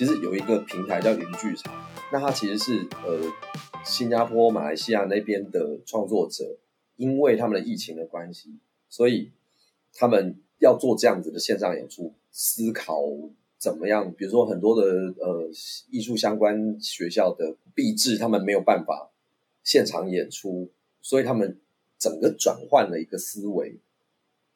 [0.00, 1.70] 其实有一个平台叫云剧场，
[2.10, 3.20] 那它其实是呃
[3.84, 6.56] 新加坡、马来西亚那边的创作者，
[6.96, 8.58] 因为他们的疫情的关系，
[8.88, 9.30] 所以
[9.92, 13.02] 他们要做这样子的线上演出，思考
[13.58, 15.50] 怎么样，比如说很多的呃
[15.90, 19.10] 艺术相关学校的毕制，他们没有办法
[19.62, 20.70] 现场演出，
[21.02, 21.60] 所以他们
[21.98, 23.78] 整个转换了一个思维，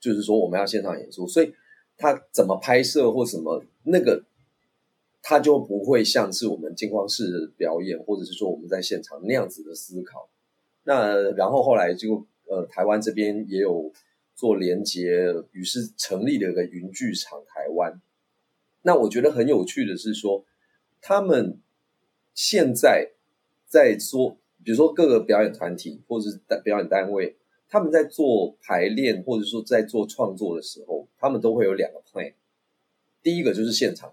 [0.00, 1.54] 就是说我们要线上演出，所以。
[1.96, 4.24] 他怎么拍摄或什么那个，
[5.26, 10.28] 他就不会像是我们镜框式的表演，或者是说我们在现场那样子的思考。
[10.82, 13.90] 那然后后来就呃，台湾这边也有
[14.34, 18.02] 做连接，于是成立了一个云剧场台湾。
[18.82, 20.44] 那我觉得很有趣的是说，
[21.00, 21.58] 他们
[22.34, 23.12] 现在
[23.66, 27.36] 在做，比如说各个表演团体或者是表演单位。
[27.66, 32.34] 他们在做排练，或者说在做创作的时候，他们都会有两个 plan。
[33.20, 34.12] 第一个就是现场，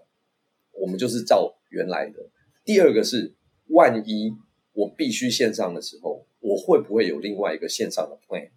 [0.82, 2.20] 我们就是照原来的；
[2.64, 3.32] 第二个是，
[3.68, 4.34] 万一
[4.72, 8.50] 我必须线上的时候，我会不会有另外一个线上的 plan，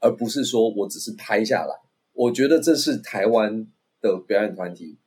[0.00, 1.74] 而不是说我只是拍下来。
[2.12, 3.66] 我觉得这是台湾
[4.00, 4.98] 的表演团体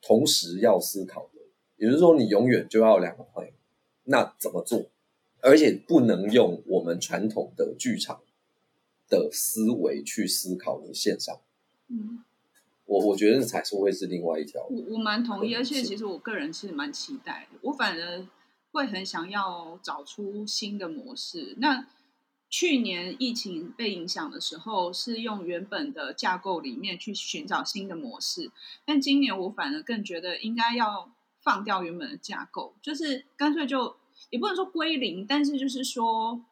[0.00, 1.40] 同时要思考的，
[1.76, 3.50] 也就是说，你永远就要两个 plan。
[4.04, 4.90] 那怎么做？
[5.40, 8.20] 而且不能用我们传统的剧场。
[9.10, 11.40] 的思维去思考你线上，
[11.88, 12.22] 嗯，
[12.88, 14.62] 我我觉得这才是会是另外一条。
[14.70, 17.58] 我我蛮同意，而且其实我个人是蛮期待的。
[17.62, 18.26] 我反而
[18.72, 21.54] 会很想要找出新的模式。
[21.58, 21.86] 那
[22.48, 28.50] 去年疫情被影响的时候，是用原本的架构里面去寻找新的模式。
[28.86, 33.96] 但今年我反而更觉得应该要放掉原本的架构，就是干脆就
[34.30, 36.42] 也不能说归零，但是就是说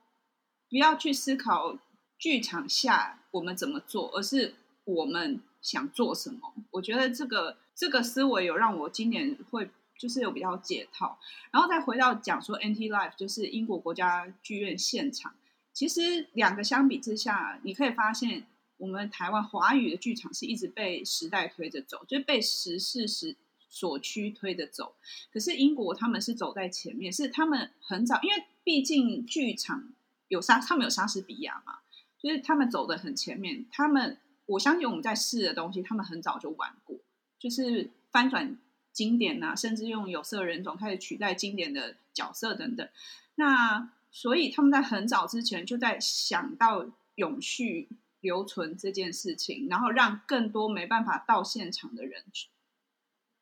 [0.69, 1.79] 不要去思考。
[2.19, 6.55] 剧场下我们怎么做，而是我们想做什么？
[6.71, 9.69] 我觉得这个这个思维有让我今年会
[9.99, 11.19] 就是有比较解套，
[11.51, 15.35] 然后再回到讲说 NT Live 就是英国国家剧院现场，
[15.73, 18.47] 其实两个相比之下，你可以发现
[18.77, 23.35] 我们台湾华语的剧场是一直被时代推着走，就是被时势时
[23.69, 24.95] 所趋推着走。
[25.33, 29.93] 可是英国他们是走在前面，是他们很早，因为毕竟剧场
[30.29, 31.79] 有莎，他们有莎士比亚嘛。
[32.19, 36.97] 就是他们走得很前面，他们我相信我们在试的东西，他们很早就玩过，
[37.39, 38.57] 就是翻转
[38.93, 42.89] 经典啊，甚至用有色人种开始取代经典的角色等等。
[43.35, 46.87] 那所以他们在很早之前就在想到
[47.17, 47.89] 永续
[48.21, 52.49] 留存这件事情，然后让更多没办法到现场的人去，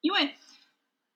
[0.01, 0.35] 因为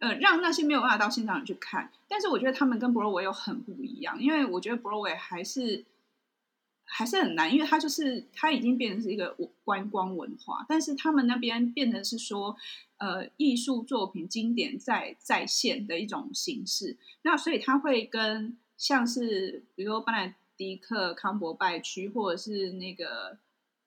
[0.00, 1.91] 呃，让那些没有办法到现场的人去看。
[2.06, 5.87] 但是我觉得他们跟 Broadway 又很不一样，因为我觉得 Broadway 还是。
[6.88, 12.56] 还是很难，因为它就是它已经变成是一个观光文化，但是他们那边变成是说，
[12.97, 16.97] 呃，艺术作品经典在在线的一种形式。
[17.22, 23.38] 那所以他会跟像是比如说班乃狄克康伯拜区，或者是那个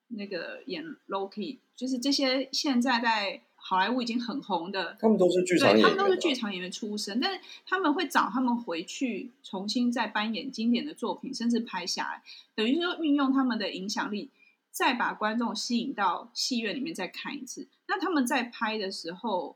[0.08, 3.42] 那个演 Loki，就是这些现在在。
[3.64, 12.24] 好莱坞已经很红的，他们都是剧场演员，对，他们都是剧场演员出身，但是他们会找他们回去重新再扮演经典的作品，甚至拍下来，
[12.56, 14.32] 等于说运用他们的影响力，
[14.72, 17.68] 再把观众吸引到戏院里面再看一次。
[17.88, 19.56] 那他们在拍的时候，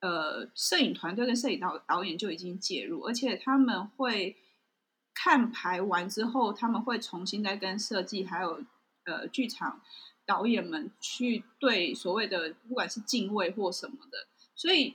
[0.00, 4.36] 呃，摄影团队跟摄影导导演就已经介入，而且他们会
[5.14, 8.62] 看排完之后，他们会重新再跟设计还有
[9.04, 9.80] 呃剧场。
[10.32, 14.94] 导演们去对所谓的不管是敬畏或什么的，所以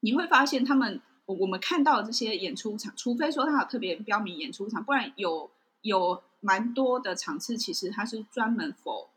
[0.00, 9.08] 你会发现他们我们看到的这些演出场，除非说他有特别标明演出场，不然有有蛮多的场次，其实他是专门 for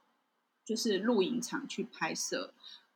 [0.63, 2.53] 就是录影场去拍摄。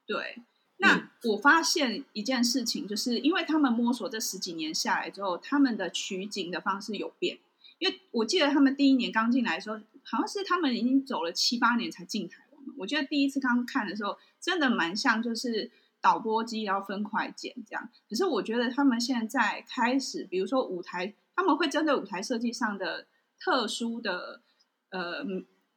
[0.08, 0.38] 对，
[0.78, 7.40] 那我发现一件事情，就是因为他们摸索这十几年下来之后，他们的取景的方式有变。
[7.80, 9.80] 因为我记得他们第一年刚进来的时候，
[10.10, 12.64] 好像是他们已经走了七八年才进台湾。
[12.78, 15.70] 我觉得第一次刚看的时候，真的蛮像就是
[16.02, 17.90] 导播机，然后分块剪这样。
[18.10, 23.06] 可是我觉得他们现在开始，比如说舞台，他们会针对舞台设计上的
[23.40, 24.42] 特殊的，
[24.90, 25.24] 呃，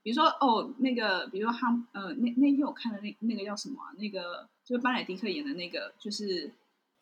[0.02, 3.94] 比如说哦，那个，比如说他，呃，那那天我看的那那个叫什么啊？
[3.99, 6.50] 那个就是班乃迪克演的那个，就是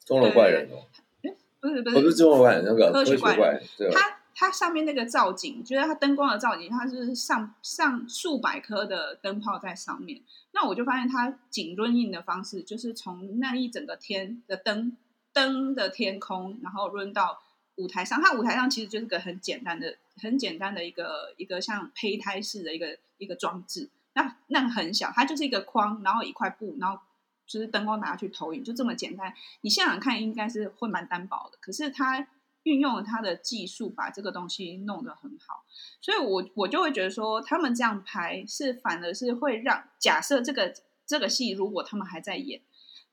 [0.05, 0.85] 钟楼怪人哦。
[1.23, 3.91] 哎，不是不是，不是钟楼怪人，那个科学怪人，对。
[3.91, 10.23] 他它上面那个造景，觉得它灯光的造景，它是上上数百颗的灯泡在上面。
[10.53, 14.97] 那我就发现它景轮印的方式，就是从那一整个天的灯
[15.33, 17.43] 灯的天空，然后轮到
[17.77, 18.21] 舞台上。
[18.21, 23.91] 它舞台上其实就是个很简单的、很简单的一个一个像胚胎式的一个一个装置。
[24.15, 27.01] 那那很小，它就是一个框，然后一块布，然后
[27.47, 29.33] 就是灯光拿去投影，就这么简单。
[29.61, 32.27] 你现场看应该是会蛮单薄的，可是它
[32.65, 35.65] 运用了他的技术，把这个东西弄得很好。
[36.01, 40.75] 所以我我就会觉得说，他们这样拍是反而是会让假设这个
[41.07, 42.61] 这个戏如果他们还在演，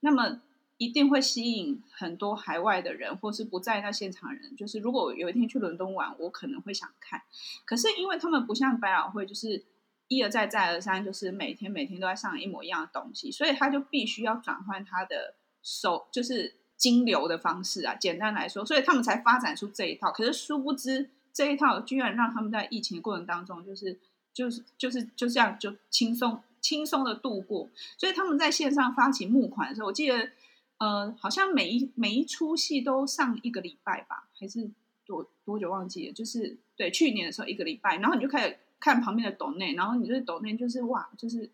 [0.02, 0.42] 那么
[0.78, 4.56] 一定会吸引很多海外的人，或是不在那现场人。
[4.56, 7.22] 就是如果有一天去伦敦玩，我可能会想看。
[7.66, 9.66] 可是因为他们不像百老汇，就是。
[10.10, 17.96] 一而再，再而三，就是每天每天都在上一模一样的东西，所以他就必须要转换他的手，就是金流的方式啊。
[17.96, 20.12] 简单来说，所以他们才发展出这一套。
[20.12, 24.00] 可是殊不知，这一套居然让他们在疫情的过程当中，就是
[24.34, 27.70] 就是就是就这样就轻松轻松的度过。
[27.98, 30.30] 所以他们在线上发起募款的时候，我记得
[30.78, 34.70] 呃，好像每一每一出戏都上一个礼拜吧，还是
[35.06, 36.14] 多多久忘记了？
[36.14, 38.58] 就是对，去年的时候一个礼拜，然后你就开始。
[38.80, 41.50] 看旁边的抖内，然后你就是抖内，就是哇，就是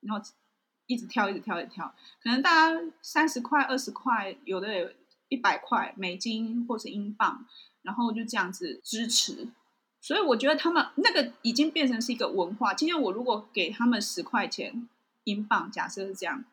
[0.00, 0.22] 然后
[0.86, 1.94] 一直跳，一直跳，一直跳。
[2.22, 4.90] 可能大家三十块、二十块，有的有
[5.28, 7.46] 一百块美金或是英镑，
[7.82, 9.48] 然后就这样子支持。
[10.00, 12.72] 所以我觉得他们那个已经变成是一个文化。
[12.72, 14.88] 今天我如果给他们十块钱
[15.24, 16.44] 英镑，假设是这样，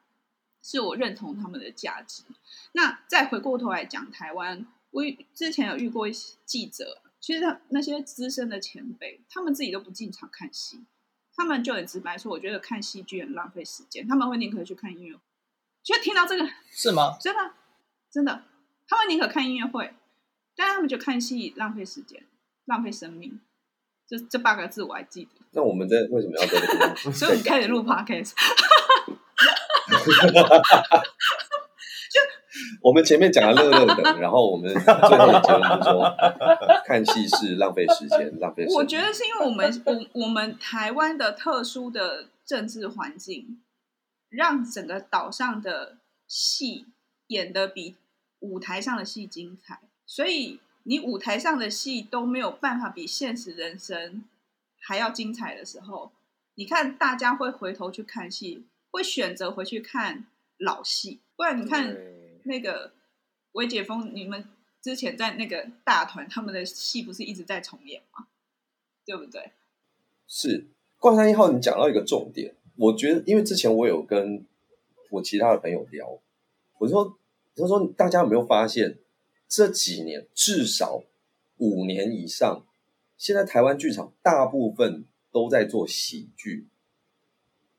[0.64, 2.24] 是我认同他们的价值。
[2.72, 5.04] 那再回过头来讲台湾，我
[5.36, 7.02] 之前有遇过一些记者。
[7.20, 10.84] 其实他那些资深的前辈，他们自己都不进场看戏，
[11.36, 15.22] 他们就很直白说：“我觉得看戏剧很浪费时间。”他们会宁可去看音乐会。
[15.84, 17.18] 就听到这个 是吗？
[17.20, 17.52] 真的，
[18.12, 18.44] 真的，
[18.88, 19.94] 他们宁可看音乐会，
[20.56, 22.26] 但他们就看戏浪费时间、
[22.66, 23.42] 浪费生命。
[24.08, 25.32] 这这八个字我还记得。
[25.52, 26.96] 那我们在为什么要在这个？
[27.12, 28.34] 所以我们开始录 podcast。
[32.84, 36.14] 我们前面讲了乐乐等， 然后我们最后的结论就是说，
[36.86, 38.76] 看戏是浪费时间、浪费时间。
[38.76, 43.62] 我觉得是因为我们我 我们台湾的特殊的政治环境，
[44.28, 45.96] 让整个岛上的
[46.28, 46.88] 戏
[47.28, 47.96] 演得比
[48.40, 54.26] 舞台上的戏精彩，所以你舞台上的戏都没有办法比现实人生
[54.82, 56.12] 还要精彩的时候，
[56.56, 60.26] 你看大家会回头去看戏，会选择回去看
[60.58, 61.96] 老戏，不然你看。
[62.46, 62.92] 那个
[63.54, 64.44] 微解封，你们
[64.82, 68.28] 之前在那个大团，他们的戏不是一直在重演吗？
[69.06, 69.52] 对不对？
[70.28, 70.62] 是
[70.98, 74.46] 《怪山一号》，你讲到一个重点，我觉得，因为之前我有跟
[75.12, 76.20] 我其他的朋友聊，
[76.80, 77.18] 我说，
[77.56, 78.98] 他说大家有没有发现，
[79.48, 81.04] 这几年至少
[81.58, 82.66] 五年以上，
[83.18, 86.68] 现在台湾剧场大部分都在做喜剧，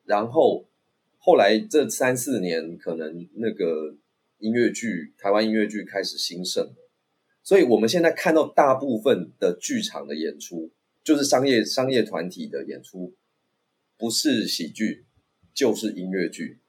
[0.05, 0.65] 然后
[1.19, 3.95] 后来这三四年可能那个。
[4.39, 6.73] 音乐剧，台湾音乐剧开始兴盛，
[7.43, 10.71] 所以我们现在看到大部分的剧场的演出，
[11.03, 13.15] 就是商业商业团体的演出，
[13.97, 15.05] 不是喜剧
[15.53, 16.59] 就是音乐剧。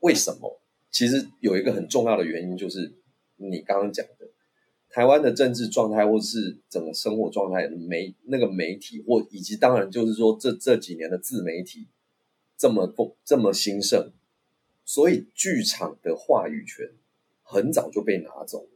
[0.00, 0.60] 为什么？
[0.90, 2.92] 其实有一个很重要的原因，就是
[3.36, 4.28] 你刚刚讲的，
[4.90, 11.88] 台湾的政治状态，或是整个生活状态，媒那个媒体，或以及当然就是说这这几年的自媒体
[12.56, 14.12] 这么不这么兴盛，
[14.84, 16.90] 所以剧场的话语权。
[17.54, 18.66] 很早就被拿走，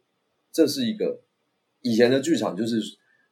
[0.52, 1.20] 这是一个
[1.82, 2.80] 以前的剧场，就是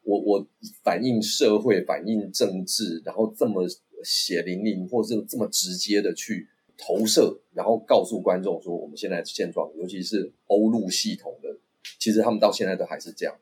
[0.03, 0.45] 我我
[0.83, 3.65] 反映社会、反映政治，然后这么
[4.03, 11.57] 血淋淋，或者这么直接的去投射，然后告诉观众说我们现在的现状，尤其是欧陆系统的，
[12.01, 13.37] 其实他们到现在都还是这样。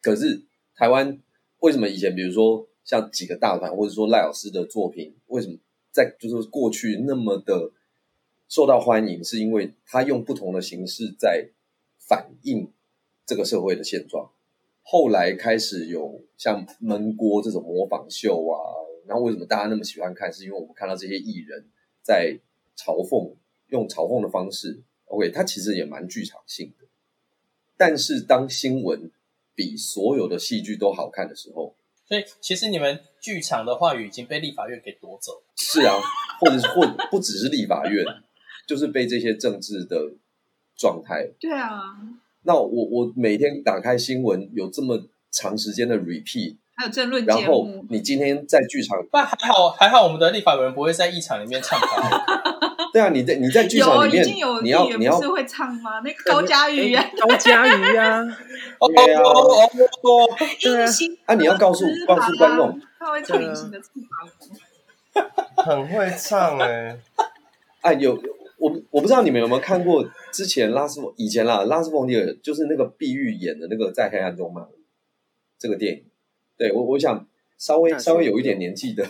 [0.00, 0.44] 可是
[0.76, 1.20] 台湾
[1.58, 5.58] 为什么以前，比如说像几个大团，或者说赖老师的作品，为什么
[5.90, 7.72] 在就是过去那么的？
[8.48, 11.48] 受到欢迎，是因为他用不同的形式在
[11.98, 12.70] 反映
[13.26, 14.30] 这个社会的现状。
[14.82, 18.54] 后来开始有像闷锅这种模仿秀啊，
[19.06, 20.32] 然后为什么大家那么喜欢看？
[20.32, 21.64] 是因为我们看到这些艺人
[22.02, 22.38] 在
[22.76, 23.34] 嘲讽，
[23.68, 24.82] 用嘲讽的方式。
[25.06, 26.86] OK，他其实也蛮剧场性的。
[27.76, 29.10] 但是当新闻
[29.54, 31.74] 比所有的戏剧都好看的时候，
[32.06, 35.42] 所以其实你们剧场的话语已经被立法院给夺走。
[35.56, 35.96] 是啊，
[36.40, 38.04] 或者是或不只是立法院。
[38.66, 40.12] 就是被这些政治的
[40.76, 41.28] 状态。
[41.38, 41.80] 对啊。
[42.46, 47.38] 那我我每天打开新闻，有这么长时间的 repeat，还有争论节目。
[47.40, 51.86] 然后你今天在剧场，但还好还好，我们的立法委员不会在议场里面唱 歌。
[52.92, 54.26] 对啊，你在你在剧场里面，
[54.62, 56.00] 你要你要是会唱吗？
[56.04, 58.22] 那个高嘉瑜啊，高嘉瑜啊，
[58.94, 59.22] 对啊，
[60.60, 60.86] 对啊。
[61.24, 63.88] 啊，你要告诉告诉观众，他会唱隐形的翅
[65.14, 65.24] 膀，
[65.64, 66.98] 很会唱哎，
[67.80, 68.22] 哎 有。
[68.64, 70.02] 我我不知道你们有没有看过
[70.32, 74.66] 之前拉斯以前啦，拉斯冯迪尔就是那个碧玉演的那个在黑暗中嘛，
[75.58, 76.04] 这个电影，
[76.56, 77.28] 对我我想
[77.58, 79.06] 稍微稍微有一点年纪的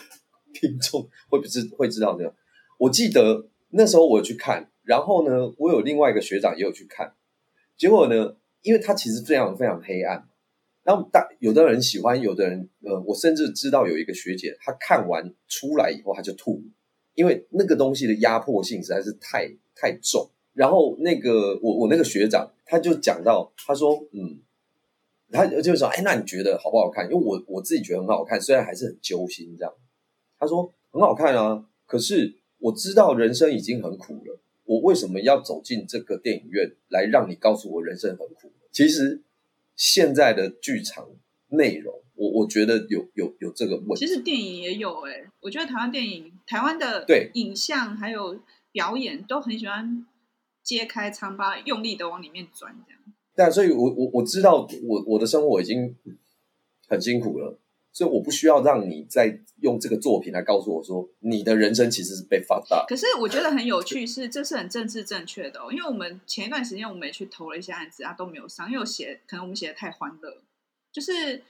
[0.53, 2.35] 听众会不知会知道这个。
[2.79, 7.15] 我记得那时候我去看，然后呢，我有另外一个学长也有去看，
[7.77, 10.29] 结果呢，因为他其实非常非常黑暗，
[10.83, 16.61] 然后大有的人喜欢，有的人呃，我甚至知道有一个学姐，她看完出来以后，她就吐，
[17.15, 20.31] 因为那个东西的压迫性实在是太太重。
[20.53, 24.39] 然后那个我我那个学长他就讲到，他说嗯，
[25.33, 27.05] 他就说哎，那你觉得好不好看？
[27.11, 29.75] 因为我我自己觉得很好看，虽然还是很揪心这样。
[30.39, 34.39] 他说很好看啊，可是我知道人生已经很苦了。
[34.65, 38.53] 我为什么要走进这个电影院来让你告诉我人生很苦？
[38.71, 39.23] 其实
[39.75, 41.09] 现在的剧场
[41.49, 44.07] 内容，我我觉得有有有这个问题。
[44.07, 48.39] 其实电影也有哎、欸，我觉得台湾电影、台湾的对影像还有
[48.73, 50.07] 表演都很喜欢
[50.63, 53.01] 揭开疮疤，用力的往里面钻这样。
[53.37, 55.97] 对啊，所以我我我知道我我的生活已经
[56.89, 57.59] 很辛苦了。
[57.97, 62.85] 所以我不需要让你再用这个作品来告诉我说，你的人生其实是被放大。
[62.89, 65.71] 可是我觉得很有趣是，是这是很政治正确的哦。
[65.71, 70.43] 因为我们前一段时间我们也去投了一些案子啊，都没有上，因为我写可能我们写的太欢乐，
[70.91, 71.41] 就是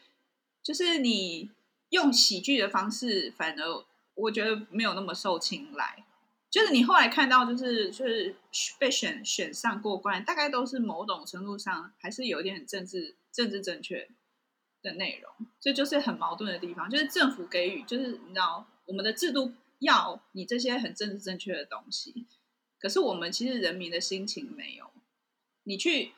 [0.65, 1.51] 就是你
[1.91, 6.05] 用喜剧的方式，反而我觉得没有那么受青睐。
[6.51, 8.35] 就是你后来看到，就是就是
[8.79, 14.09] 被选选上过关，大概都是某种程度上还是有一点政治政治正确
[14.83, 16.89] 的内容，这就是很矛盾的地方。
[16.89, 22.25] 就是政府给予，就是你知道，我们的制度要你这些很政治正确的东西，
[22.79, 24.91] 可是我们其实人民的心情没有。
[25.65, 26.13] 你去，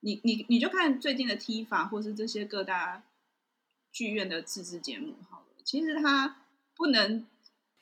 [0.00, 3.04] 你你你就看最近的 TIFA，或是这些各大
[3.92, 6.44] 剧院的自制节目，好了，其实他
[6.76, 7.26] 不能。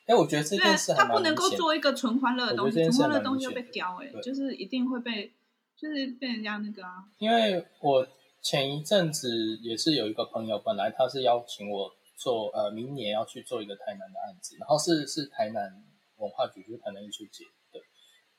[0.05, 5.33] 哎，我觉得这件事它不能够做一个纯欢乐的东西，纯欢乐的东西就被叼，哎，对就是一定会被，
[5.75, 7.05] 就是被人家那个啊。
[7.17, 8.07] 因为我。
[8.39, 15.83] 前一阵子也是有一个朋友，本来他是邀请我做，呃，明年要去做一个台南的案子，然后是是台南
[16.17, 17.81] 文化局，就是台南艺术节，对。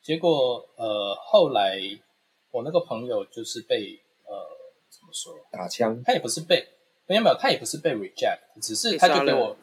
[0.01, 1.79] 结果呃后来
[2.53, 4.49] 我那个朋友就是被呃
[4.89, 6.67] 怎么说打枪，他也不是被
[7.09, 9.57] 没有没有，他也不是被 reject，只是他就给我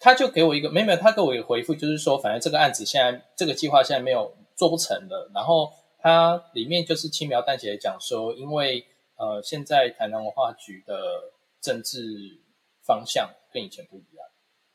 [0.00, 8.86] 他就给我一个没有没有，他给我一个回复，就是说反正这个案子现在这个计划现在没有做不成了，然后他里面就是轻描淡写的讲说，因为。
[9.14, 12.40] 呃，现在台南文化局的政治
[12.84, 14.26] 方向跟以前不一样，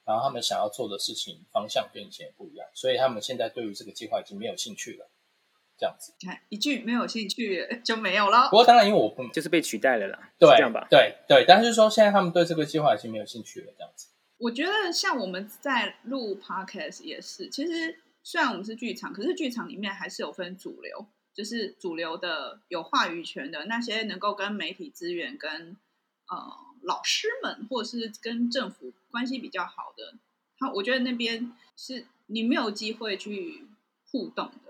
[0.06, 5.10] 然后他们想要做的事情方向跟以前也不一样，所以他们现在对于这个计划已经没有兴趣了。
[5.78, 8.50] 这样子，看一句没有兴趣就没有了。
[8.50, 10.88] 不过当然，因为我不就是被取代了啦，对，这样吧？
[10.90, 14.08] 对对，但是说现在他们对这个计划已经没有兴趣了，这样子。
[14.38, 21.08] 我觉得像我们在录 podcast 也是，其实虽然我们是剧场，可是剧场里面还是有分主流。
[21.38, 25.78] 就是主流的有话语权的那些，能够跟媒体资源、跟
[26.32, 26.36] 呃
[26.82, 30.16] 老师们，或者是跟政府关系比较好的，
[30.58, 33.68] 他我觉得那边是你没有机会去
[34.12, 34.67] 互动的，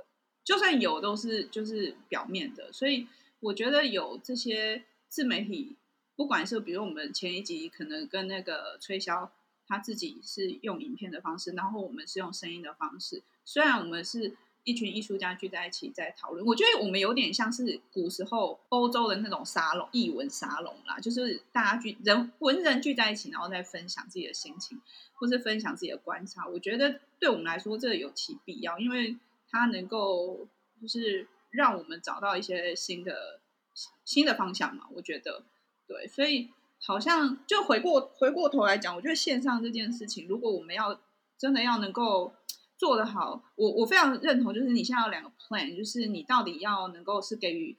[0.47, 2.71] 就算有，都是就是表面的。
[2.71, 3.05] 所以
[3.41, 5.75] 我觉得有这些自媒体，
[6.15, 9.27] 不管是比如我们前一集可能跟那个吹箫，
[9.67, 14.37] 他自己是用影片的方式，然后我们是用声音的方式，虽然我们是。
[14.63, 24.81] 一群艺术家聚在一起在讨论，我觉得我们有点像是古时候欧洲的那种沙龙，译文沙龙啦，就是大家聚人文人聚在一起，然后再分享自己的心情，
[25.13, 26.45] 或是分享自己的观察。
[26.45, 29.15] 我觉得对我们来说，这有其必要，因为
[29.49, 30.47] 它能够
[30.81, 33.39] 就是让我们找到一些新的
[34.05, 34.85] 新的方向嘛。
[34.93, 35.43] 我觉得
[35.87, 36.49] 对，所以
[36.79, 40.99] 好像就回过回过头来讲，我觉得线上这件事情，如果我们要
[41.37, 42.33] 真的要能够。
[42.79, 44.53] 做得好，我我非常认同。
[44.53, 47.75] 就是你现在有两个 plan，就是你到底要能够是给予，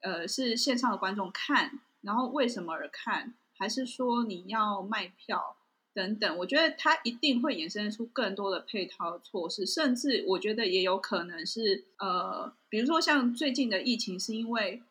[0.00, 5.58] 呃，是线上的观众看，然后为什么而看，还是说你要卖票
[5.94, 6.38] 等等？
[6.38, 14.82] 我觉得它一定会衍生出更多的配套措施，甚至我觉得也有可能是，呃，比如说像最近的疫情，是因为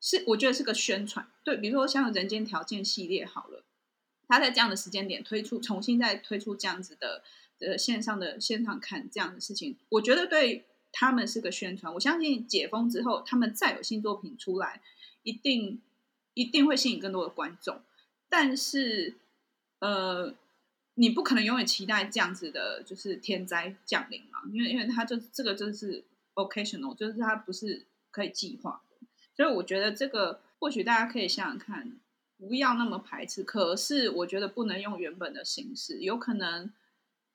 [0.00, 3.64] 是我觉得是个宣传，对，比如说像人间条件系列好了，
[4.28, 7.22] 他在这样的时间点推出，重新再推出这样子的。
[7.58, 11.94] 呃，线上的线上看这样的事情，我觉得对他们是个宣传。
[11.94, 14.82] 我相信解封之后，他们再有新作品出来，
[15.22, 15.80] 一定
[16.34, 17.80] 一定会吸引更多的观众。
[18.28, 19.14] 但是，
[19.80, 20.34] 呃，
[20.94, 26.04] 你不可能永远期待这样子的，就是天灾降临嘛，因为因为它就这个就是
[26.34, 29.06] occasional，就是它不是可以计划的。
[29.34, 31.98] 所以我觉得这个或许大家可以想想看，
[32.38, 33.42] 不要那么排斥。
[33.42, 36.72] 可是我觉得不能用原本的形式，有可能。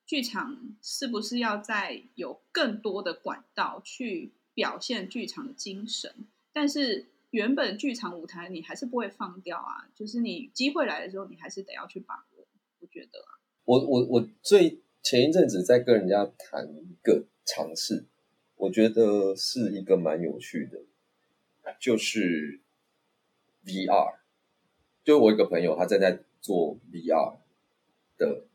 [0.04, 6.14] 剧场是不是要再有更多的管道去表现剧场的精神？
[6.52, 12.31] 但是原本剧场舞台你还是不会放掉啊，就是你机会来的时候，你还是得要去把握。
[12.92, 18.06] 觉得啊，我我我最前一阵子在跟人家谈一个尝试，
[18.56, 20.80] 我觉得是一个蛮有趣的，
[21.80, 22.60] 就是
[23.66, 24.16] VR。
[25.04, 27.38] 就我一个朋友，他正在做 VR
[28.18, 28.46] 的。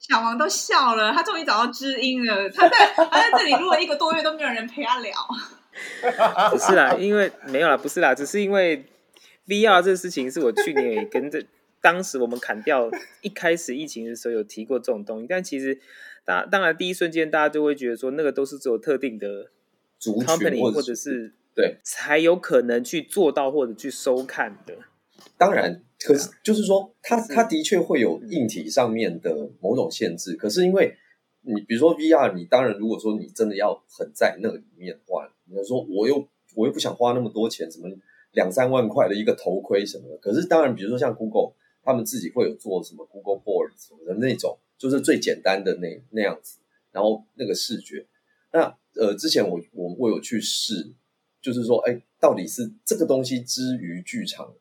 [0.00, 2.50] 小王都笑了，他终于找到知音了。
[2.50, 5.14] 他在他在这里录了一个多月，都没有人陪他聊。
[6.50, 8.84] 不是啦，因为没有啦，不是啦，只是因为
[9.46, 11.44] VR 这个事情是我去年也跟着，
[11.86, 12.90] 当时我们砍掉
[13.22, 15.78] 一开始疫情的时候有提过这种东西，但其实
[16.24, 19.52] 当当然第一瞬间大家就会觉得说那个都是只有特定的
[20.00, 24.74] company 或者是对才有可能去做到或者去收看的。
[25.38, 30.34] 当然，可是就是说，它它的确会有硬体上面的某种限制。
[30.34, 30.92] 可是因为
[31.42, 37.88] 你比如说 VR，你当然如果说你真的要很在那里面的话，你就说我又我又不想花那么多钱，什么
[38.32, 40.16] 两三万块的一个头盔什么的。
[40.16, 41.54] 可是当然，比如说像 Google，
[41.86, 46.58] 他们自己会有做什么 Google Board 什么的那种，就是最简单的那那样子，
[46.90, 48.04] 然后那个视觉。
[48.52, 50.92] 那呃，之前我我我有去试，
[51.40, 54.54] 就是说，哎，到底是这个东西之于剧场。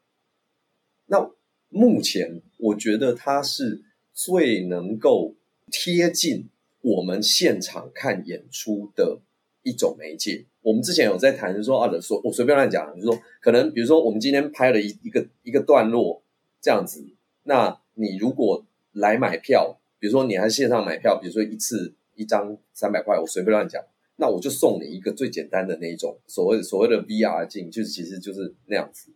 [1.07, 1.31] 那
[1.69, 5.35] 目前我觉得它是最能够
[5.71, 6.49] 贴近
[6.81, 9.19] 我们现场看演出的
[9.63, 10.45] 一种媒介。
[10.61, 16.21] 我们之前有在谈，就说啊，说我随便乱讲，就是说可能比如说我们今天拍了一一个一个段落
[16.59, 17.05] 这样子，
[17.45, 23.83] 那你如果来买票，比如说你还线上买票，比如说一次一张三百块，我随便乱讲，
[24.17, 29.11] 那我就送你一个最简单的那一种所谓所谓的 VR 镜，就是其实就是那样子。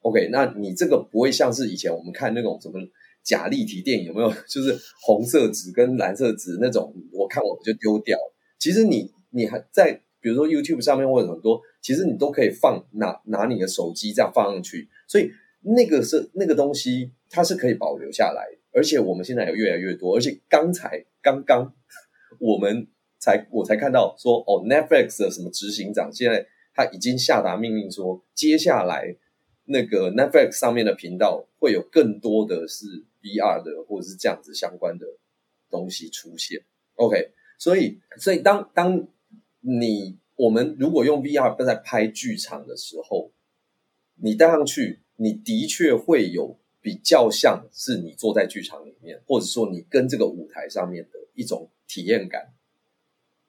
[0.00, 2.80] OK，那你这个不会像是以前我们看那种什么
[3.22, 4.32] 假立体电影，有没有？
[4.48, 8.18] 就是红色纸跟蓝色纸那种，我看我就丢掉。
[8.58, 15.30] 其实你你还在，比如说 YouTube 上面或者很多，其实你都可以放拿拿你的手机这样放上去，所以
[15.62, 21.74] 那个是那个东西它是可以保留下来，而且我们现在有越来越多，而且刚才刚刚
[22.38, 22.86] 我们
[23.18, 29.16] 才我才看到说哦，Netflix 的什么执行长现在他已经下达命令说接下来。
[29.64, 32.84] 那个 Netflix 上面的频道会有更多的是
[33.22, 35.06] VR 的或者是这样子相关的
[35.70, 36.60] 东西出现。
[36.96, 39.06] OK，所以所以当当
[39.60, 43.30] 你我们如果用 VR 在拍剧场的时候，
[44.16, 52.52] 你戴上去，你的确会有比较像是你坐在剧场里面，或者说你跟这个舞台上面的一种体验感。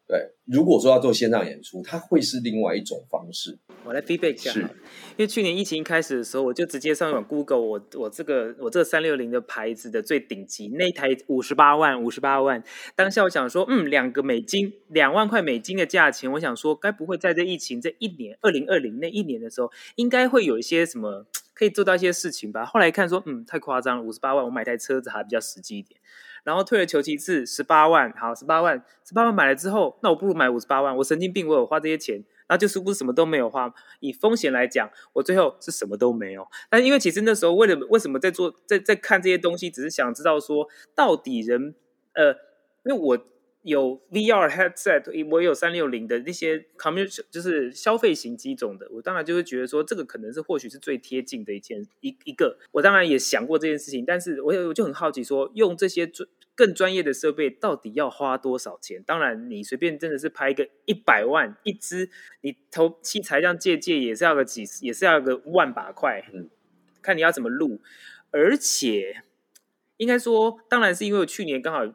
[0.06, 3.58] 对，如果说要做线上演出，它会是另外一种方式。
[3.86, 4.68] 我来 feedback 一下，是因
[5.20, 12.62] 为去年疫情一开始的时候，我就直接上网 Google 我我这个我这个三六零的牌子的最顶级那台五十八万五十八万。
[12.96, 22.66] 当下我想说，嗯，两个美金两万块美金的价钱，我想说，该不会在这疫情这一年二零二零那一年的时候，应该会有一些什么可以做到一些事情吧？
[22.66, 26.00] 后来看说，嗯，太夸张了，五十八万，我买台车子还比较实际一点。
[26.44, 30.96] 然后退而求其次，十八万，好，十八万，十八万买了之后，那我不如买五十八万。
[30.98, 32.16] 我神经病，我有花这些钱，
[32.48, 33.74] 然后就是不是什么都没有花。
[34.00, 36.46] 以风险来讲，我最后是什么都没有。
[36.70, 41.76] 但因为其实那时候为了为什么在做在在看这些东西，只是想知道说到底人
[42.14, 42.32] 呃，
[42.86, 43.33] 因为我。
[43.64, 52.60] 有 VR headset，我有三六零的那些 commercial，就是消费型机种的，我当然就会觉得说，这个可能是或许是最贴近的一件一一个。
[52.74, 59.02] 我当然也想过这件事情，但是我我就很好奇说，用这些专更专业的设备到底要花多少钱？
[59.08, 62.10] 当然，你随便真的是拍一个一百万一支，
[62.42, 66.24] 你投器材这样借借也是要个几十，也是要个万把块。
[66.34, 66.50] 嗯，
[67.02, 67.80] 看你要怎么录，
[68.32, 69.24] 而且
[69.98, 71.94] 应该说，当然是因为我去年刚好。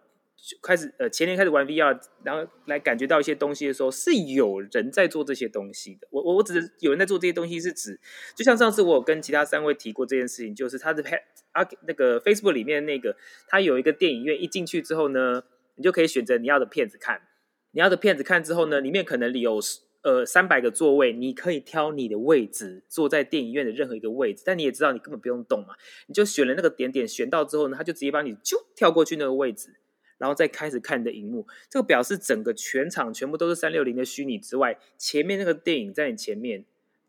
[0.62, 6.09] 开始呃，前年开始玩 VR，然后来感觉到一些东西的时候，是有人在做这些东西的。
[6.11, 8.01] 我我我只是有人在做这些东西，是指
[8.35, 11.20] 就像上次我有跟其他三位提过这件事情，就是他的 head
[11.53, 15.42] 啊，那个 Facebook 里面那个，他有一个电影院，一进去之后呢，
[15.77, 17.22] 你就可以选择你要的片子看。
[17.72, 19.61] 你要的片子看之后呢，里面可能有
[20.03, 24.42] 呃三百个座位，你可以挑你的位置，坐在电影院的任何一个位置。
[24.46, 25.74] 但你也知道，你根本不用动嘛，
[26.07, 29.74] 你就选了那个点点，选到之后呢，他就直接帮你就跳过去那个位置。
[30.18, 36.64] 然后再开始看你的荧幕，这个表示整个全场全部都是三六零的虚拟之外，前面那个电影在你前面，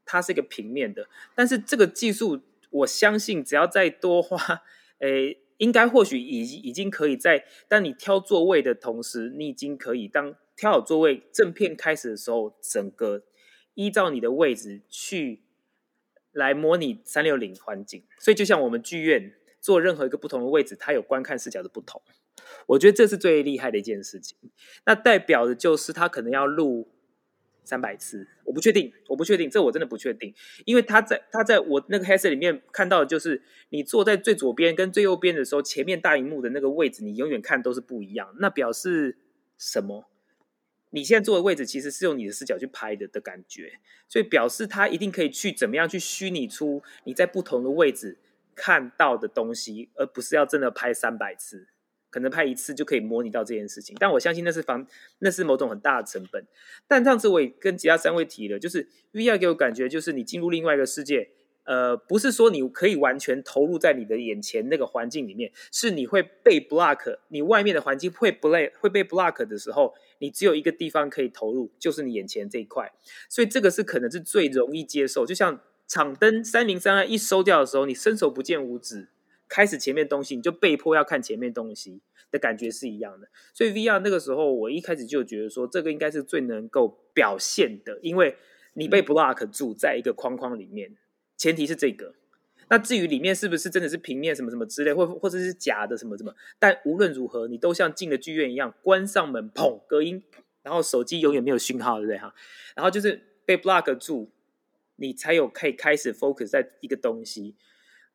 [0.06, 1.10] 它是一个平面的。
[1.36, 4.62] 但是这个技术，我相信只要再多花，
[5.00, 13.24] 诶，应该或许已已经可以在当你挑座位的同时，你已经可以当挑好座位，正片开始的时候，整个
[13.74, 15.42] 依照你的位置去
[16.32, 18.04] 来模拟三六零环境。
[18.20, 22.00] 所以就像我们剧院做任何一个不同的位置，它有观看视角的不同。
[22.68, 24.38] 我觉得这是最厉害的一件事情，
[24.86, 26.88] 那代表的就是他可能要录
[27.64, 30.34] 三百次，我不确定，我不确定，这我真的不确定，
[30.66, 39.18] 因为他在他在我那个 Hers 里面看到的就是你坐在最左边跟最右边的时候，前面大荧幕的那个位置，你永远看都是不一样，那表示
[39.58, 40.10] 什么？
[40.92, 43.74] 你现在坐的位置其实是用你的视角去拍的的感觉，
[44.08, 48.18] 所以表示它一定可以去怎么样去虚拟出你在不同的位置
[48.56, 51.68] 看到的东西，而不是要真的拍三百次，
[52.10, 53.96] 可能拍一次就可以模拟到这件事情。
[54.00, 54.86] 但我相信那是房，
[55.20, 56.44] 那是某种很大的成本。
[56.88, 61.30] 但上次我也跟其他三位提了，就是 VR 给我感觉就是你进入另外一个世界。
[61.66, 72.92] 呃，不是说你可以完全投入在你的眼前那个环境里面，是你会被 block，你外面的环境会 block 会被 block 的时候，你只有一个地方可以投入，就是你眼前这一块。
[73.30, 75.28] 所以这个是可能是最容易接受。
[75.28, 79.10] 就像场灯三零三二一收掉的时候，你伸手不见五指，
[79.50, 82.00] 开始前面东西你就被迫要看前面东西
[82.32, 83.28] 的感觉是一样的。
[83.54, 88.38] 所以 VR 那个时候，我一开始就觉得说，这个应该是最能够表现的，因为
[88.76, 90.96] 你被 block 住在一个框框里面。
[91.36, 92.14] 前提是这个，
[92.70, 100.22] 那至于里面是不是真的是平面什么什么之类，或或者是假的什么什么，但无论如何，你都像进了剧院一样，关上门，砰，隔音，
[100.64, 102.36] 然后手机永远没有讯号，对不对哈？
[102.76, 104.30] 然后就是被 block 住，
[104.98, 107.56] 你才有可以开始 focus 在一个东西。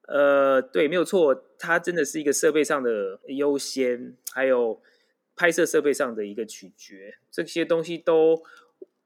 [0.06, 4.80] 呃，对，没有错，它真的是一个设备上的优先，还有
[5.34, 8.42] 拍摄设备上的一个取决，这些东西都。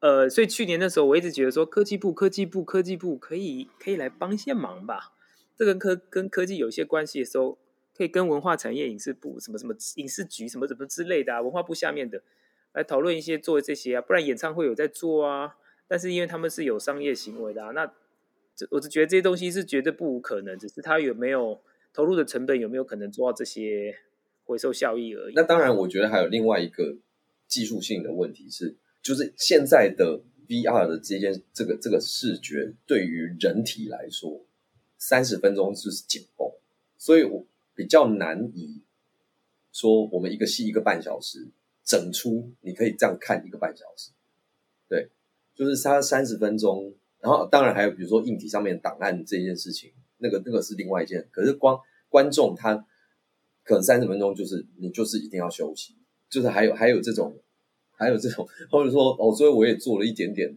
[0.00, 5.12] 呃，所以去年的时候，我一直觉得说科技部、科技部、科技部可以可以来帮一些忙吧。
[5.56, 7.58] 这个科跟科技有些关系的时候，
[7.92, 12.22] 可以跟文化产业影视部什么什么影视局什么什么之类的啊，文化部下面的
[12.74, 14.00] 来讨论一些做这些啊。
[14.00, 15.56] 不然演唱会有在做啊，
[15.88, 17.92] 但是因为他们是有商业行为的啊，那
[18.71, 21.61] 我只觉得这些东西是绝对不无可能，只是他有没有
[21.92, 23.97] 投入的成本有没有可能做到这些
[24.44, 25.35] 回收效益而已。
[25.35, 26.97] 那当然，我觉得还有另外一个
[27.47, 28.77] 技术性的问题是。
[29.01, 34.44] 就是现在的 VR 的这件这个这个视觉，对于人体来说，
[34.99, 36.51] 三十分钟就是紧绷，
[36.99, 38.83] 所以我比较难以
[39.73, 41.47] 说我们一个戏一个半小时
[41.85, 44.11] 整出，你可以这样看一个半小时。
[44.88, 45.09] 对，
[45.55, 51.28] 就是它三十分钟，然后当然还有比如说硬体上面档案这件事情，那个那个是另外一件。
[51.31, 51.78] 可是光
[52.09, 52.76] 观众他
[53.64, 55.94] 可能三十分钟就是你就是一定要休息，
[56.31, 57.38] 就是还有还有这种。
[58.00, 60.57] 还有这种，或者说哦，所以我也做了一点点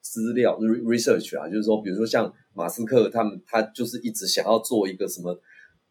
[0.00, 5.32] 资料 research 啊，就是说，比如说像马斯克他们，他就是一直想要做一个什么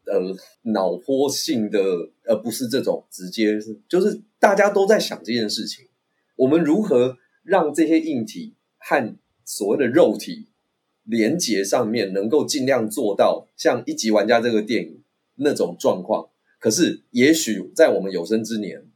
[0.06, 0.34] 呃
[0.72, 1.78] 脑波性的，
[2.24, 3.58] 而不是这种直接，
[3.90, 5.86] 就是大家都在想这件事情，
[6.36, 9.14] 我们如何让这些硬体和
[9.50, 10.46] 所谓的肉体
[11.02, 15.02] 连接上面能够尽量做到像一级玩家这个电影
[15.34, 18.86] 那种状况，可是也许在我们有生之年。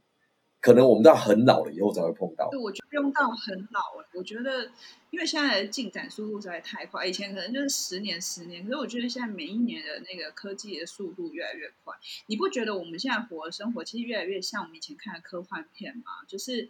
[0.61, 2.49] 可能我们都要很老了以后才会碰到。
[2.49, 4.09] 对，我觉得用到很老了。
[4.15, 4.65] 我觉得，
[5.11, 11.93] 因为现在的进展速度实在太快，以前可能就是十年、十年，可是我觉得现在每一年的那个科技的速度越来越快。
[12.25, 16.25] 你不觉得我们现在活的生活其实越来越像我们以前看的科幻片吗？
[16.27, 16.67] 就是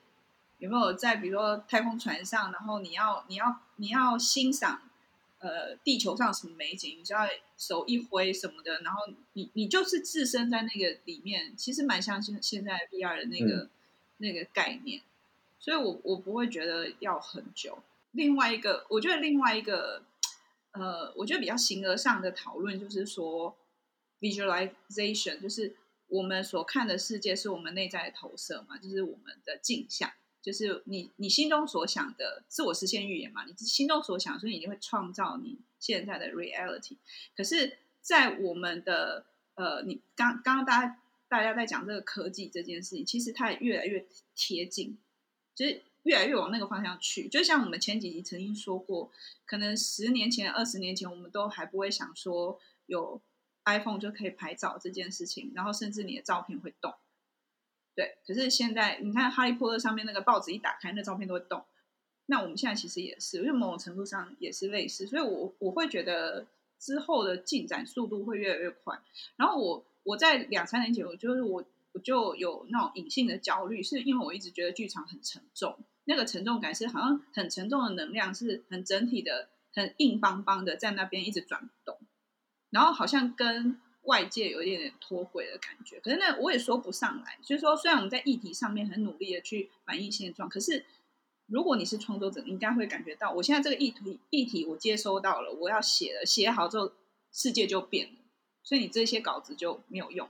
[0.58, 4.82] 有没有在比如说太空船上，然后你要你要你要欣赏
[5.40, 9.00] 呃地球上什么美景，你就要手一挥什么的，然后
[9.34, 13.64] 你你就是置身在那个里面，其实蛮像现现在 VR 的那个。
[13.64, 13.70] 嗯
[14.18, 15.02] 那个概念，
[15.60, 17.80] 所以我我不会觉得要很久。
[18.12, 20.04] 另外一个，我觉得另外一个，
[20.72, 23.54] 呃，我觉得比较形而上的讨论就是说
[24.22, 25.76] ，visualization，就是
[26.08, 30.10] 我们所看的世界是我们内在的投射嘛，就是我们的镜像，
[30.46, 36.98] 就是你你心中所想的自我实现预言嘛，你心中所想，所以你会创造你现在的 reality。
[37.36, 41.00] 可是，在我们的呃，你刚刚刚大家。
[41.28, 44.06] 大家在讲这个科技这件事情，其实它也越来越
[44.36, 44.96] 贴近，
[45.56, 47.28] 就是越来越往那个方向去。
[47.28, 49.12] 就像我们前几集曾经说过，
[49.44, 53.20] 可能十年前、二十年前，我们都还不会想说有
[53.66, 56.94] iPhone 就可以拍照这件事情，然后甚至你的照片会动。
[57.96, 61.64] 对，可是现在你看《哈利波特》上面那个报纸一打开，那照片都会动。
[62.28, 66.46] 那我们现在其实也是，因为某种程度上也是类似，所以我我会觉得
[66.80, 69.00] 之后的进展速度会越来越快。
[69.38, 69.86] 然后我。
[70.06, 81.98] 我在两三年前，我就是我，我就有那种隐性的焦虑，是因为我一直觉得剧场很沉重，那个沉重感是好像很沉重的能量，是很整体的、很硬邦邦的在那边一直转动，
[82.70, 86.00] 然后好像跟外界有一点点脱轨的感觉。
[86.00, 90.86] 可是那我也说不上来，所以说虽然我们在议题上面很努力的去反映现状，可是
[91.48, 96.92] 如果你是创作者，你应该会感觉到，我现在这个议题议题我接收到了，我要写了，写好之后
[97.32, 98.14] 世界就变了。
[98.64, 100.28] 所以你这些稿子就没有用，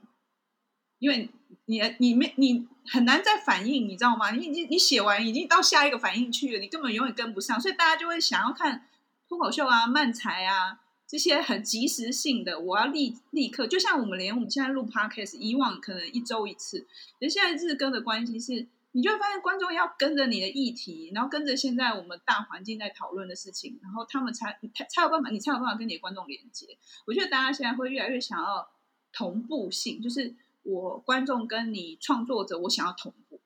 [0.99, 1.29] 因为
[1.65, 4.31] 你你没你很难再反应，你知道吗？
[4.31, 8.89] 你你你写完已经到下一个反应去了，你根本永远跟不上，所以大家就会想要看
[9.29, 13.67] 脱口秀啊、漫才啊这些很即时性的，我要立立刻。
[13.67, 16.79] 就像我们连我们现在录 podcast，以往可能一周一次，
[17.19, 26.77] 可是现在日更的关系是，你就会发现观众要跟着你的议题，然后跟着现在我们大环境在讨论的事情，然后他们才才才有办法，你才有办法跟你的观众连接。
[27.05, 28.67] 我觉得大家现在会越来越想要
[29.13, 33.39] 同步性，就是我观众跟你创作者，我想要同步，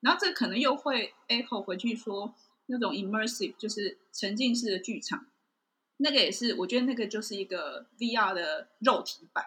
[0.00, 2.32] 然后这可能又会 echo 回去说
[2.66, 5.26] 那种 immersive，就是沉浸式的剧场，
[6.02, 9.46] 那个也是，我觉得那个就是一个 VR 的肉体版。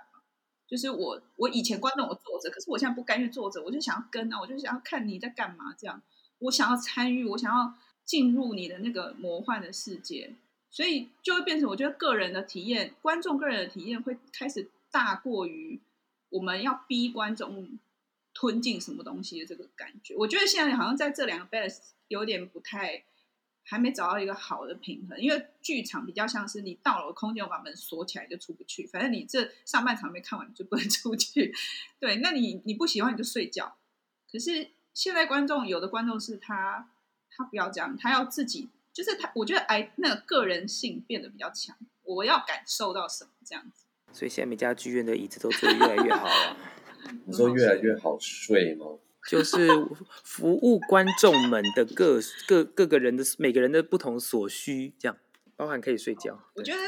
[0.67, 6.01] 就是我，我以前观众我坐着，可是我现在不甘愿坐着，我就想要跟啊，我就想要看你在干嘛，这样，
[6.39, 10.33] 我想要参与，我想要进入你的那个魔幻的世界，
[10.71, 15.79] 所以就会变成我觉得个人的体验，观众个人的体验会开始大过于
[16.29, 17.77] 我们要逼观众
[18.33, 20.15] 吞进什么东西的这个感觉。
[20.15, 23.03] 我觉得现在好像在这两个 balance 有点不太。
[23.67, 28.85] 还没找到一个好的平衡，因为剧场比较像是你到了空间，我把门锁起来就出不去。
[28.85, 31.51] 反正你这上半场没看完，就不能出去。
[31.99, 33.75] 对，那你你不喜欢你就睡觉。
[34.31, 36.91] 可是现在观众有的观众是他，
[37.31, 41.75] 他不要这样，他要自己，就是他，我觉得哎，那个个人性变得比较强。
[42.03, 43.85] 我要感受到什么这样子。
[44.13, 46.57] 所以现在每家剧院的椅子都做得越来越好了。
[47.25, 48.85] 你说越来越好睡吗？
[49.27, 49.67] 就是
[50.23, 55.17] 服务观众们的各各各个人的每个人的不同所需，这样
[55.55, 56.39] 包含可以睡觉。
[56.53, 56.79] 我觉得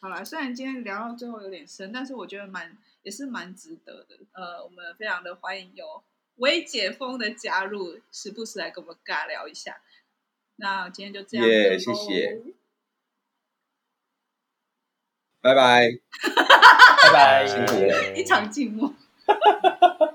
[0.00, 4.18] 好了，虽然今天聊到最后有点深，但是我觉得蛮也是蛮值得的。
[4.32, 6.02] 呃，我们非常的欢迎有
[6.36, 9.80] 微解封的加入，时不时来跟我们尬聊一下。
[10.56, 12.42] 那今天就这样，yeah, 谢谢，
[15.40, 15.88] 拜拜，
[17.04, 18.92] 拜拜，辛苦了，一场静默。